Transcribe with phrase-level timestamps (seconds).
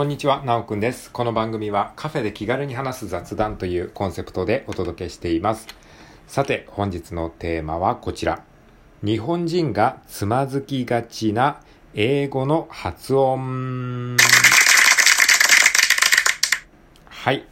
[0.00, 1.10] こんにちは、なおくんです。
[1.10, 5.68] この番組はカフェで気軽に話す雑談というコンセプトでお届けしています。
[6.26, 8.42] さて、本日のテーマはこちら。
[9.02, 11.60] 日本人がつまずきがちな
[11.92, 14.16] 英語の発音。
[17.04, 17.44] はい。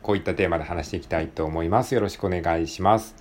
[0.00, 1.94] こういったテーマで話していきたいと思います。
[1.94, 3.14] よろしくお願いします。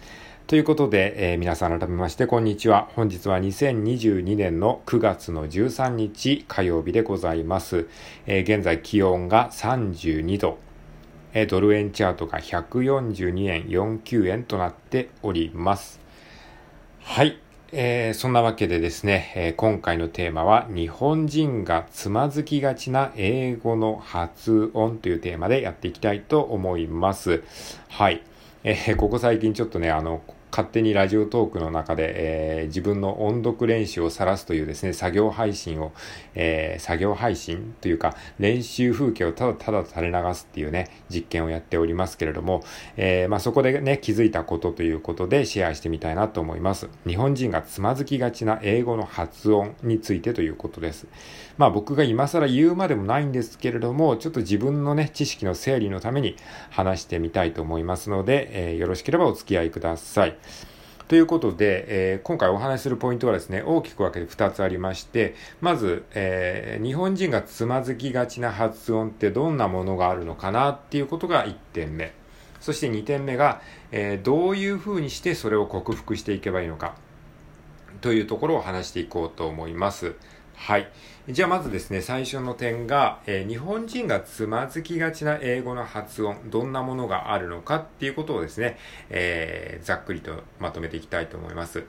[0.49, 2.89] ということで、えー、皆さん改めましてこんにちは。
[2.95, 7.87] 本日は2022年の9月の13日火曜日でございます。
[8.25, 10.57] えー、現在気温が32度、
[11.33, 15.99] えー、ドル円チャートが142円49円となっております。
[17.03, 17.37] はい。
[17.71, 27.43] えー、そんなわけでですね、えー、今回のテーマは日本人がつまずきがちな英語の発音というテーマでやっていきたいと思います。
[27.87, 28.23] はい。
[28.63, 35.91] えー、ここ最近ちょっとね、あの、勝手にラジオトークの中で、えー、自分の音読練習を晒すというですね、作業配信を、
[36.35, 42.63] えー、作業配信というか、練習風景をただただ垂れ流すっていうね、実験をやっておりますけれども、
[42.97, 46.89] えー、まあ、そこでね、気づいたことということでシェアしてみたいなと思います。
[47.07, 51.07] 日本人がつまずきがちな英語の発音についてということです。
[51.57, 56.35] まあ、僕が今更言うまでもないんですけれども、ちょっと自分のね、知識の整理のために
[56.69, 60.38] 話してみたいと思いますので、えよろしければお付き合いください。
[61.09, 72.13] ということで、えー、今回お話しするポイントはですね、大きく分けて2つありまして、まず、えー、日本人がつまずきがちな発音ってどんなものがあるのかなっていうことが1点目。
[72.59, 76.93] そして2点目が、えー、どういうふうにしてそれを克服していけばいいのか
[78.01, 80.13] というところを話していこうと思います。
[80.59, 80.91] はい。
[81.29, 88.77] じゃあまずですね、最初の点が、えー、日本人がつまずきがちな英語の発音、どんなものがあるのかっていうことをですね、
[89.09, 91.85] えー、ざっくりとまとめていきたいと思います。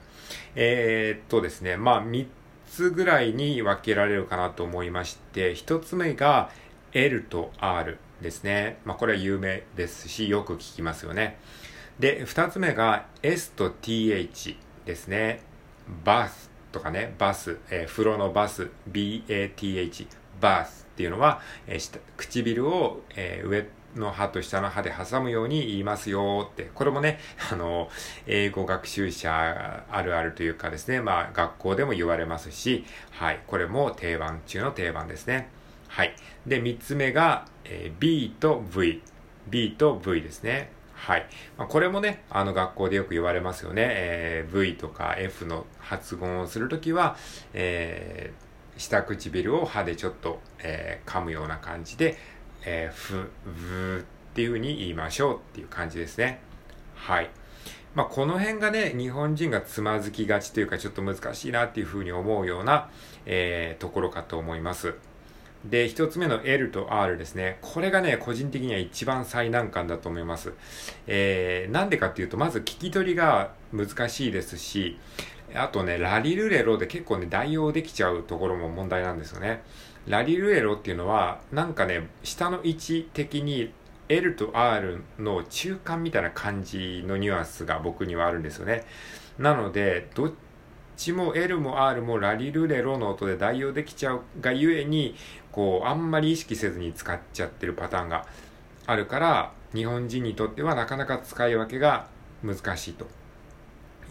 [0.55, 2.25] えー、っとですね、まあ3
[2.65, 6.49] つぐらいに分けられるかなと思いまして、1つ目が
[6.93, 8.79] L と R ですね。
[8.85, 11.37] まあこれは有名ですし、よく聞きますよね。
[11.99, 15.41] で、2つ目が S と TH ですね。
[16.05, 20.07] バスとかね、バス、えー、風呂のバス、bath、
[20.39, 27.19] バースっていうのは、えー、唇を、えー、上の歯と下の歯で挟むように言いますよって、これもね、
[27.51, 27.89] あの、
[28.27, 35.49] 英語学習者あるあるというかですね、まあ学校でも言われますし、はい、これも定番中の定番ですね。
[35.87, 36.15] はい。
[36.47, 39.01] で、三つ目が、えー、B と V。
[39.47, 40.71] B と V ですね。
[41.01, 41.25] はい。
[41.57, 43.87] まあ、これもね、あの学校でよく言われますよね。
[43.87, 47.15] えー、V とか F の発音をするときは、
[47.53, 52.17] えー、下唇を歯でちょっと、えー、噛むような感じで、
[52.67, 56.39] えー、ふ、ぶっていう風に言いましょうっていう感じですね。
[56.93, 57.31] はい。
[57.95, 62.91] まあ、この辺がね、日本人がつまずきがちというか、ちょっと難しいなっていう風に思うような、
[63.25, 64.93] えー、ところかと思います。
[65.65, 67.59] で、一つ目の L と R ですね。
[67.61, 70.53] これがね、個人的には一番最難関だと思います。
[71.07, 74.97] えー、なんでかっていうと、まず聞き取りが難しいですし、
[75.53, 79.61] あとね、ラリルレロで結構ね、代用できちゃうところも問題なんですよね。
[80.07, 83.71] ラリルレロっていうのは、なんかね、下の位置的に
[84.09, 88.83] L と R の中間みたいな感じのニュアンスが僕にはあるんですよね。
[89.37, 90.31] なので、どっ
[91.01, 95.15] ちも L も R もラリルレロの音で代用できちゃうがゆえに、
[95.51, 98.27] こう、あんまり意識せずに使っちゃってるパターンが
[98.85, 102.07] あるから、日本人にとってはなかなか使い分けが
[102.43, 103.07] 難しいと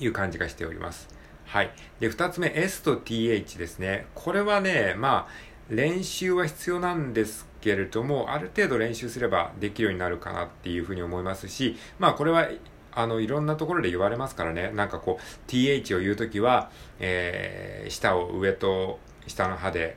[0.00, 1.08] いう感じがしております。
[1.46, 1.70] はい。
[2.00, 4.06] で、二つ目、S と TH ですね。
[4.16, 12.48] これはね、まあ、練習は必要なんですけれども、ある程度練習すればできるようになるかなっていうふうに思いますし、まあ、これは
[12.92, 14.70] あの、いろんなところで言われますからね。
[14.72, 19.96] なんかこう、th を言うときは、えー、舌を上と下の歯で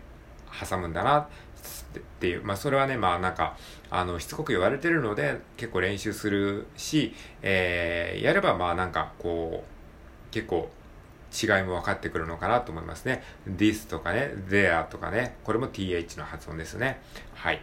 [0.68, 1.28] 挟むんだなっ
[2.20, 2.44] ていう。
[2.44, 3.58] まあ、それはね、まあなんか、
[3.90, 10.70] あの、しつこく言われてるので、結構練習するし、えー、やればまあなんか、こう、結構、
[11.34, 13.24] 違いも分かってくるのかなと思いますね。
[13.48, 17.01] this とかね、there とかね、これも th の発音ですね。
[17.34, 17.62] はい。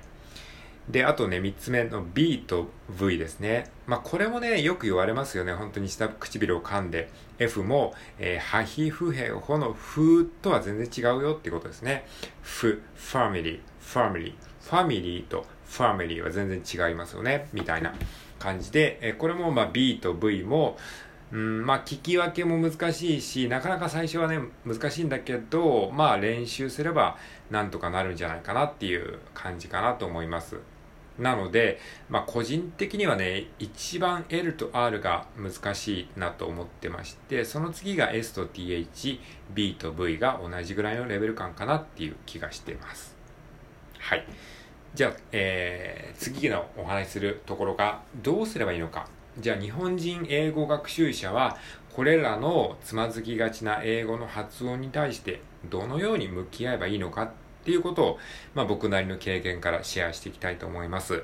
[0.91, 3.71] で、あとね、三つ目の B と V ですね。
[3.87, 5.53] まあ、これもね、よく言われますよね。
[5.53, 7.11] 本当に下唇を噛んで。
[7.39, 12.07] F も、えー、ハヒフヘホのフとは全然違うよっていうことですね。
[12.43, 17.49] フ、ファミリー、ファミリー、ファミリーとファミリーは全然違いますよね。
[17.53, 17.95] みたいな
[18.39, 20.77] 感じで、えー、これもまあ B と V も、
[21.33, 27.17] うん、まあ、聞き分けも難しいし、なかなか最初はね、難しいんだけど、まあ、練習すれば、
[27.51, 30.59] なんとかなるんじゃないかなっていう感じかなと思います。
[31.21, 31.79] なので、
[32.09, 39.21] まあ、個人的にはね、一番 L と R が難しいなと思ってまして、その次が S と TH、
[39.55, 43.15] B と V が同じぐらいのレベル感かなっていう気がしてます。
[43.99, 44.25] はい。
[44.95, 49.07] じゃあ、えー、次のお話しするところが、どうすればいいのか。
[49.39, 51.59] じゃあ、日本人英語学習者は、
[51.93, 57.31] これらのつまずきがちな英語の発音に対して、どのように向き合えばいいのか
[57.61, 58.19] っていうことを、
[58.55, 61.23] まあ、僕なりの経験からシェアしていきたいと思います。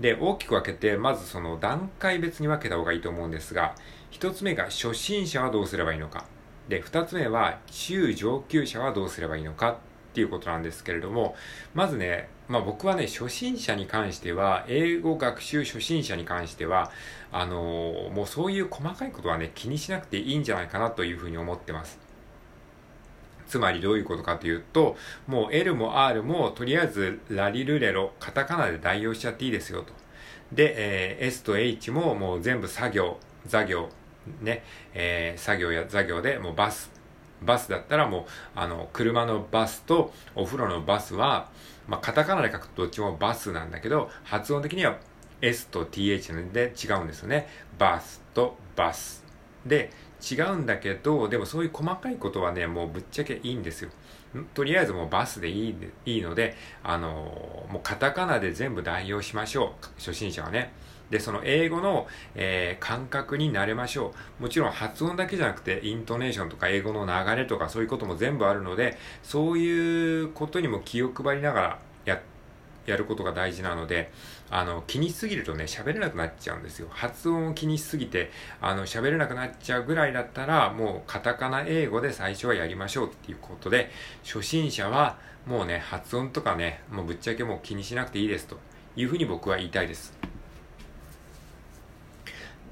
[0.00, 3.74] で、大きく分けて、まずその段階別に分けた方がいいと思うんですが、
[4.10, 6.24] 一つ目が初心者はどうすればいいのか。
[6.68, 9.76] で、二つ目は中上級者はどうすればいいのかっ
[10.14, 11.34] ていうことなんですけれども、
[11.74, 16.90] まずね、まあ僕はね、初心者に関しては、英語学習初心者に関しては、
[17.30, 22.11] あのー、もうそういう細かいことはね、気にしなくていいんじゃないかなというふうに思ってます。
[23.52, 24.96] つまりどういうことかというと、
[25.26, 29.92] もう L も R もとりあえずラリルレロ、カタカナで代用しちゃっていいですよと。
[30.52, 33.90] で、えー、S と H ももう全部作業、座業、
[34.40, 34.64] ね、
[34.94, 36.90] えー、作業や座業でもうバス、
[37.42, 41.50] バスだったらもう、あの、車のバスとお風呂のバスは、
[41.86, 44.96] まあ、カタカナで書くとどっちもバスなんだけど、発音的には
[45.42, 47.48] S と TH で違うんですよね。
[47.78, 49.22] バスとバス。
[49.66, 49.90] で、
[50.30, 53.90] 違うんだけど、でもそういう細かいことはね、もうぶっちゃけいいんですよ。
[54.54, 55.76] とりあえずもうバスでいい
[56.06, 57.08] いいので、あの、
[57.70, 59.86] もうカタカナで全部代用しましょう。
[59.98, 60.72] 初心者はね。
[61.10, 64.42] で、その英語の、えー、感覚になれましょう。
[64.44, 72.31] もちろん発音だけじゃなくて、イントネーションとか英語の流れとかそういうことも全部あるので、そういうことにも気を配りながらやって、
[72.86, 74.10] やることが大事なので、
[74.50, 76.88] あの、気にしすぎるとね、喋れなくなっちゃうんですよ。
[76.90, 78.30] 発音を気にしすぎて、
[78.60, 83.90] あの、喋れなくなっちゃうぐらいだったら、もうカタカナ英語で最初はやりましょうっていうことで、
[84.24, 88.58] 初心者はもうね、発音とかね、もうぶっちゃけもう気にしなくていいですと
[88.96, 90.16] いうふうに僕は言いたいです。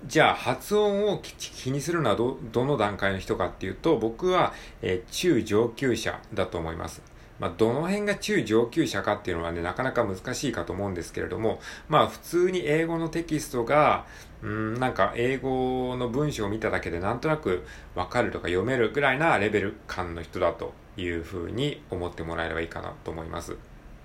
[0.06, 7.02] じゃあ発音を気にするのはど、どの段階の人かっていうと、僕は、えー、中上級者だと思います。
[7.40, 11.58] まあ、どの辺が中上級者かっていうのはね、なかなか難しいかと思うんですけれども、
[11.88, 14.04] まあ、普通に英語のテキストが、
[14.42, 17.64] うん、なんか英語の文章を見ただけでなんとなく
[17.94, 23.56] わかるとか読めるぐらいなレベル感の人だというふうに思ってもらえればいいかなと思います。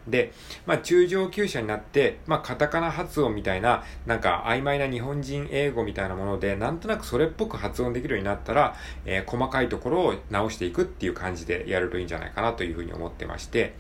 [0.08, 0.34] で、
[0.66, 8.76] まあ、中上級者になって、まあ、カタカナ発音みたいな、なんか曖昧な日本人英語みたいなもので、なんとなくそれっぽく発音できるようになったら、
[9.06, 13.76] えー、細かいところを直していくっていう感じでやるといいんじゃないかなというふうに思ってまして、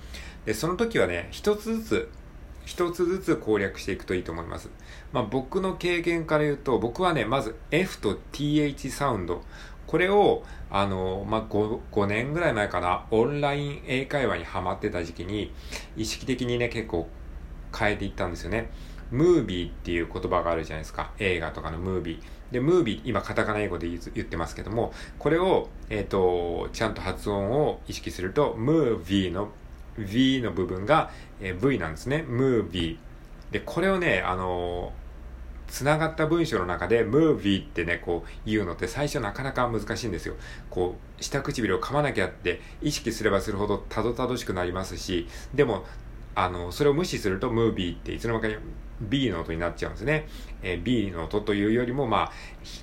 [0.46, 2.10] で、その時はね、一つずつ、
[2.66, 4.70] 一つずつ攻略していくといいと思います。
[5.14, 9.44] まあ、僕の経験から言うと、僕はね、まず F と TH サウンド、
[9.88, 15.54] これを、あの、まあ、5、5年ぐらい前かな、オンライン英会話にハマってた時期に、
[15.96, 17.08] 意識的にね、結構
[17.78, 18.70] 変えていったんですよね。
[19.12, 21.12] ムービーっていう言葉があるじゃないですか。
[21.20, 22.54] 映画とかのムービー。
[22.54, 29.50] で、ムービー、今カタカナ英語で言ってますけども、これを、えっ、ー、と、ちゃんと発音を意識すると、ムービーの
[29.98, 32.24] V の部分が、えー、V なんですね。
[32.28, 32.98] ムービー。
[33.54, 35.05] で、これをね、あのー
[35.68, 40.36] 繋がった文章の中で、ムービーってね、こう言うのって最初なかなか難しいんですよ。
[40.70, 45.86] こう、下唇を噛まなきゃって意識すればするほどたどたどしくなりますし、でも、
[46.36, 48.60] あの、それを無視すると、ムービーっていつの間にか
[49.02, 50.28] B の音になっちゃうんですね。
[50.62, 52.32] えー、B の音というよりも、まあ、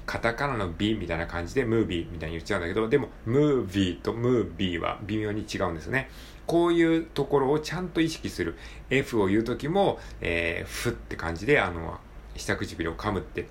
[0.06, 6.10] カタカナの B みたいな感じで、ムービーみたいに言っちゃうんだけど、でも、ムービーとムービーは微妙に違うんですね。
[6.46, 8.56] こういうところをちゃんと意識する。
[8.90, 12.00] F を言うときも、えー、ふって感じで、あの、
[12.36, 13.46] 下唇を噛むって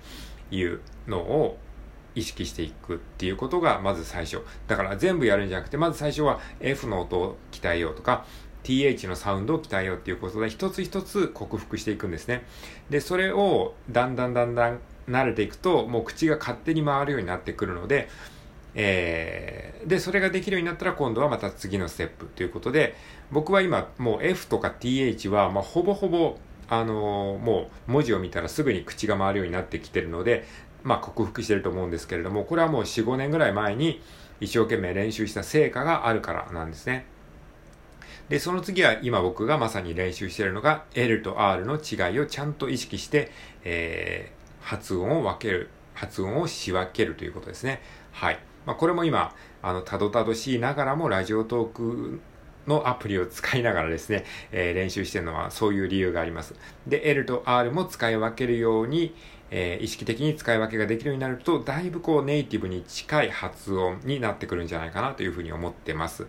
[0.50, 1.58] いうのを
[2.14, 4.42] 意識していくっていうことがまず最初。
[4.66, 8.24] だから全部やるんじゃなくて、まず最初は F の音を鍛えようとか、
[8.64, 12.44] th のサウンドを鍛えようっていうことで、一つ一つ克服していくんですね。
[12.90, 18.08] で、それをだんだんだんだん慣れていくと、もう口が勝手に回るようになってくるので、
[18.74, 22.94] えー、で、それができるようになったら今度はまた次のステップということで、
[23.30, 26.38] 僕は今もう F とか th は、まあ、ほぼほぼ
[26.72, 30.46] あの、もう文字を見たらすぐに口が回るようになってきてるので、
[30.82, 34.00] まあ克服してると思うんですけれども、これはもう4、5年ぐらい前に
[34.40, 37.04] 一生懸命練習した成果があるからなんですね。
[38.30, 43.30] で、その次は今僕がまさに練習してるのが L と R の違いをちゃんと意識して、
[43.64, 47.82] えー、発音を分ける、発音を仕分けるということですね。
[48.12, 48.38] はい。
[48.64, 52.20] まあ、これも今、あの、たどたどしいながらもラジオトーク
[52.66, 56.54] のアプリを使いながらですね、えー、練習してるのはそういう理由があります。
[56.86, 59.14] で、L と R も使い分けるように、
[59.50, 66.26] えー、意識的に使い分けができるようになると、だいぶこうネイティブに近い発音になってくるんじゃないかなというふうに思ってます。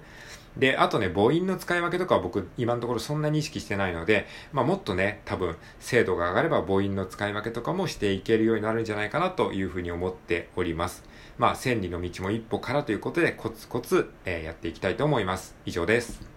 [0.57, 11.03] で、あとね、母音の使い分けとかは僕今のところそんなに意識してないので、まあもっとね、多分精度が上がれば母音の使い分けとかもしていけるようになるんじゃないかなというふうに思っております。
[11.37, 15.55] まあ千里の道も一歩からということでコツコツ、えー、やっていきたいと思います。
[15.65, 16.32] 以上です。